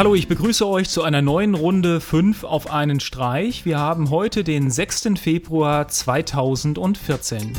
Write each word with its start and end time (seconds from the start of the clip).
Hallo, 0.00 0.14
ich 0.14 0.28
begrüße 0.28 0.66
euch 0.66 0.88
zu 0.88 1.02
einer 1.02 1.20
neuen 1.20 1.54
Runde 1.54 2.00
5 2.00 2.44
auf 2.44 2.70
einen 2.70 3.00
Streich. 3.00 3.66
Wir 3.66 3.78
haben 3.78 4.08
heute 4.08 4.44
den 4.44 4.70
6. 4.70 5.10
Februar 5.20 5.88
2014. 5.88 7.52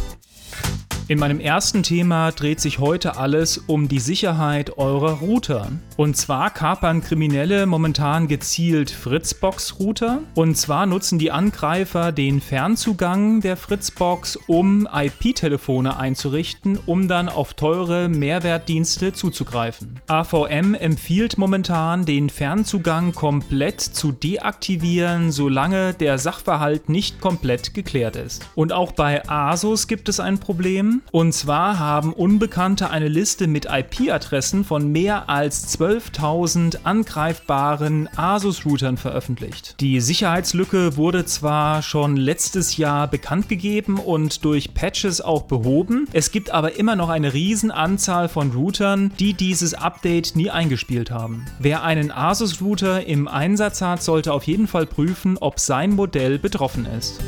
In 1.12 1.20
meinem 1.20 1.42
ersten 1.42 1.84
Thema 1.84 2.32
dreht 2.32 2.62
sich 2.62 2.80
heute 2.80 3.18
alles 3.18 3.58
um 3.58 3.90
die 3.90 4.00
Sicherheit 4.00 4.78
eurer 4.78 5.20
Router. 5.20 5.68
Und 5.98 6.16
zwar 6.16 6.52
kapern 6.52 7.02
Kriminelle 7.02 7.66
momentan 7.66 8.30
gezielt 8.30 8.90
Fritzbox-Router. 8.92 10.20
Und 10.36 10.56
zwar 10.56 10.86
nutzen 10.86 11.20
die 11.20 11.30
Angreifer 11.30 12.14
den 12.14 12.40
Fernzugang 12.40 13.42
der 13.42 13.58
Fritzbox, 13.58 14.38
um 14.48 14.88
IP-Telefone 14.90 15.98
einzurichten, 15.98 16.80
um 16.86 17.10
dann 17.10 17.28
auf 17.28 17.56
teure 17.56 18.08
Mehrwertdienste 18.08 19.12
zuzugreifen. 19.12 20.00
AVM 20.08 20.76
empfiehlt 20.76 21.38
momentan, 21.38 22.06
den 22.06 22.30
Fernzugang 22.30 23.12
komplett 23.12 23.82
zu 23.82 24.14
deaktivieren, 24.14 25.34
solange 25.34 25.94
der 25.94 26.18
Sachverhalt 26.18 26.88
nicht 26.88 27.20
komplett 27.20 27.74
geklärt 27.74 28.16
ist. 28.16 28.48
Und 28.56 28.72
auch 28.72 28.94
bei 28.94 29.28
Asus 29.28 29.88
gibt 29.88 30.08
es 30.08 30.22
ein 30.22 30.40
Problem. 30.40 31.01
Und 31.12 31.34
zwar 31.34 31.78
haben 31.78 32.14
Unbekannte 32.14 32.90
eine 32.90 33.10
Liste 33.10 33.48
mit 33.48 33.66
IP-Adressen 33.66 34.64
von 34.64 34.92
mehr 34.92 35.30
als 35.30 35.78
12.000 35.78 36.80
angreifbaren 36.84 38.08
Asus-Routern 38.16 38.98
veröffentlicht. 38.98 39.76
Die 39.82 40.00
Sicherheitslücke 40.00 40.96
wurde 40.96 41.26
zwar 41.26 41.82
schon 41.82 42.16
letztes 42.16 42.78
Jahr 42.78 43.08
bekannt 43.08 43.50
gegeben 43.50 43.98
und 43.98 44.46
durch 44.46 44.74
Patches 44.74 45.20
auch 45.20 45.44
behoben, 45.44 46.08
es 46.14 46.32
gibt 46.32 46.52
aber 46.52 46.78
immer 46.78 46.96
noch 46.96 47.10
eine 47.10 47.34
riesen 47.34 47.72
Anzahl 47.72 48.30
von 48.30 48.52
Routern, 48.52 49.12
die 49.20 49.34
dieses 49.34 49.74
Update 49.74 50.36
nie 50.36 50.50
eingespielt 50.50 51.12
haben. 51.12 51.46
Wer 51.60 51.84
einen 51.84 52.12
Asus-Router 52.12 53.06
im 53.06 53.28
Einsatz 53.28 53.82
hat, 53.82 54.02
sollte 54.02 54.32
auf 54.34 54.44
jeden 54.44 54.68
Fall 54.68 54.86
prüfen, 54.86 55.38
ob 55.38 55.60
sein 55.60 55.92
Modell 55.92 56.40
betroffen 56.40 56.86
ist. 56.86 57.20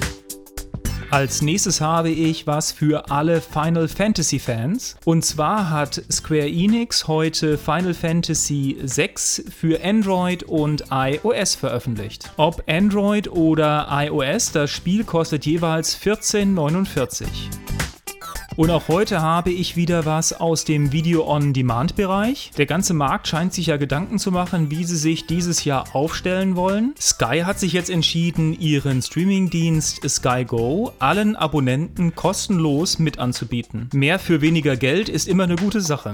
Als 1.14 1.44
nächstes 1.44 1.80
habe 1.80 2.10
ich 2.10 2.48
was 2.48 2.72
für 2.72 3.12
alle 3.12 3.40
Final 3.40 3.88
Fantasy 3.88 4.40
Fans. 4.40 4.96
Und 5.06 5.24
zwar 5.24 5.70
hat 5.70 6.02
Square 6.12 6.50
Enix 6.50 7.08
heute 7.08 7.60
Final 7.60 7.94
Fantasy 7.94 8.78
VI 8.82 9.14
für 9.52 9.80
Android 9.86 10.42
und 10.42 10.86
iOS 10.90 11.54
veröffentlicht. 11.54 12.32
Ob 12.38 12.64
Android 12.68 13.28
oder 13.28 13.88
iOS, 13.92 14.54
das 14.54 14.72
Spiel 14.72 15.04
kostet 15.04 15.46
jeweils 15.46 15.96
14,49. 16.02 17.63
Und 18.56 18.70
auch 18.70 18.88
heute 18.88 19.22
habe 19.22 19.52
ich 19.52 19.76
wieder 19.76 20.06
was 20.06 20.32
aus 20.32 20.64
dem 20.64 20.92
Video-on-Demand-Bereich. 20.92 22.52
Der 22.58 22.68
ganze 22.68 22.94
Markt 22.94 23.28
scheint 23.28 23.52
sich 23.54 23.68
ja 23.68 23.78
Gedanken 23.78 24.20
zu 24.20 24.32
machen, 24.32 24.70
wie 24.70 24.84
sie 24.84 24.98
sich 24.98 25.26
dieses 25.26 25.66
Jahr 25.66 25.96
aufstellen 25.96 26.56
wollen. 26.56 26.94
Sky 27.00 27.42
hat 27.46 27.60
sich 27.60 27.74
jetzt 27.74 27.90
entschieden, 27.90 28.54
ihren 28.60 29.02
Streaming-Dienst 29.02 30.08
Sky 30.08 30.46
Go 30.46 30.92
allen 31.00 31.36
Abonnenten 31.36 32.14
kostenlos 32.14 33.00
mit 33.00 33.18
anzubieten. 33.18 33.90
Mehr 33.92 34.20
für 34.20 34.42
weniger 34.42 34.78
Geld 34.78 35.10
ist 35.10 35.28
immer 35.28 35.46
eine 35.46 35.56
gute 35.56 35.82
Sache. 35.82 36.12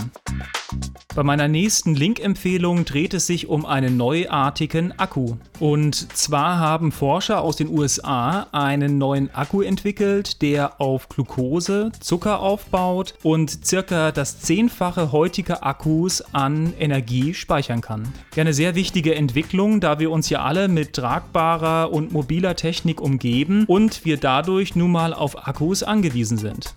Bei 1.15 1.23
meiner 1.23 1.47
nächsten 1.47 1.95
Link-Empfehlung 1.95 2.85
dreht 2.85 3.15
es 3.15 3.25
sich 3.25 3.47
um 3.47 3.65
einen 3.65 3.97
neuartigen 3.97 4.97
Akku. 4.99 5.37
Und 5.59 6.15
zwar 6.15 6.59
haben 6.59 6.91
Forscher 6.91 7.41
aus 7.41 7.55
den 7.55 7.67
USA 7.67 8.45
einen 8.51 8.99
neuen 8.99 9.33
Akku 9.33 9.61
entwickelt, 9.61 10.43
der 10.43 10.79
auf 10.79 11.09
Glucose, 11.09 11.91
Zucker 11.99 12.39
aufbaut 12.41 13.15
und 13.23 13.65
circa 13.65 14.11
das 14.11 14.39
Zehnfache 14.41 15.11
heutiger 15.11 15.65
Akkus 15.65 16.21
an 16.31 16.73
Energie 16.79 17.33
speichern 17.33 17.81
kann. 17.81 18.13
Ja, 18.35 18.41
eine 18.41 18.53
sehr 18.53 18.75
wichtige 18.75 19.15
Entwicklung, 19.15 19.79
da 19.79 19.97
wir 19.97 20.11
uns 20.11 20.29
ja 20.29 20.43
alle 20.43 20.67
mit 20.67 20.93
tragbarer 20.93 21.91
und 21.91 22.13
mobiler 22.13 22.55
Technik 22.55 23.01
umgeben 23.01 23.65
und 23.65 24.05
wir 24.05 24.17
dadurch 24.17 24.75
nun 24.75 24.91
mal 24.91 25.15
auf 25.15 25.47
Akkus 25.47 25.81
angewiesen 25.81 26.37
sind. 26.37 26.75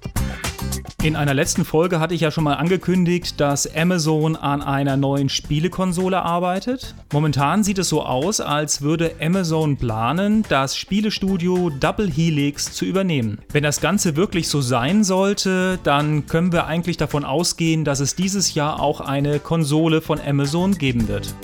In 1.02 1.16
einer 1.16 1.34
letzten 1.34 1.64
Folge 1.64 1.98
hatte 1.98 2.14
ich 2.14 2.20
ja 2.20 2.30
schon 2.30 2.44
mal 2.44 2.54
angekündigt, 2.54 3.40
dass 3.40 3.66
Amazon 3.74 4.36
an 4.36 4.62
einer 4.62 4.96
neuen 4.96 5.28
Spielekonsole 5.28 6.22
arbeitet. 6.22 6.94
Momentan 7.12 7.64
sieht 7.64 7.78
es 7.78 7.88
so 7.88 8.04
aus, 8.04 8.40
als 8.40 8.82
würde 8.82 9.10
Amazon 9.20 9.76
planen, 9.76 10.44
das 10.48 10.76
Spielestudio 10.76 11.70
Double 11.70 12.08
Helix 12.08 12.72
zu 12.72 12.84
übernehmen. 12.84 13.40
Wenn 13.50 13.64
das 13.64 13.80
Ganze 13.80 14.14
wirklich 14.14 14.46
so 14.46 14.60
sein 14.60 15.02
sollte, 15.02 15.80
dann 15.82 16.26
können 16.26 16.52
wir 16.52 16.66
eigentlich 16.66 16.98
davon 16.98 17.24
ausgehen, 17.24 17.84
dass 17.84 17.98
es 17.98 18.14
dieses 18.14 18.54
Jahr 18.54 18.78
auch 18.78 19.00
eine 19.00 19.40
Konsole 19.40 20.02
von 20.02 20.20
Amazon 20.20 20.78
geben 20.78 21.08
wird. 21.08 21.34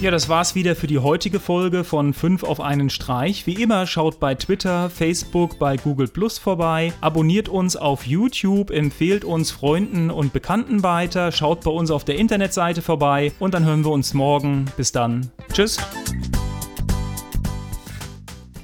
Ja, 0.00 0.12
das 0.12 0.28
war's 0.28 0.54
wieder 0.54 0.76
für 0.76 0.86
die 0.86 1.00
heutige 1.00 1.40
Folge 1.40 1.82
von 1.82 2.14
5 2.14 2.44
auf 2.44 2.60
einen 2.60 2.88
Streich. 2.88 3.48
Wie 3.48 3.60
immer, 3.60 3.84
schaut 3.84 4.20
bei 4.20 4.36
Twitter, 4.36 4.90
Facebook, 4.90 5.58
bei 5.58 5.76
Google 5.76 6.06
Plus 6.06 6.38
vorbei, 6.38 6.92
abonniert 7.00 7.48
uns 7.48 7.74
auf 7.74 8.06
YouTube, 8.06 8.70
empfehlt 8.70 9.24
uns 9.24 9.50
Freunden 9.50 10.10
und 10.10 10.32
Bekannten 10.32 10.84
weiter, 10.84 11.32
schaut 11.32 11.62
bei 11.64 11.72
uns 11.72 11.90
auf 11.90 12.04
der 12.04 12.16
Internetseite 12.16 12.80
vorbei 12.80 13.32
und 13.40 13.54
dann 13.54 13.64
hören 13.64 13.84
wir 13.84 13.90
uns 13.90 14.14
morgen. 14.14 14.66
Bis 14.76 14.92
dann. 14.92 15.32
Tschüss. 15.52 15.78